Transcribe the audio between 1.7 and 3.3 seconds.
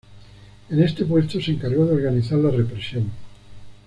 de organizar la represión.